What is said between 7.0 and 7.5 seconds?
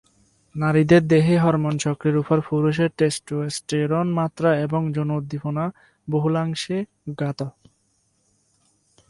জ্ঞাত।